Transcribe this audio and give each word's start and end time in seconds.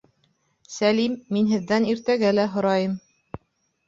Сәлим, 0.75 1.17
мин 1.37 1.51
һеҙҙән 1.51 1.85
иртәгә 1.91 2.31
лә 2.39 2.47
һорайым 2.55 2.97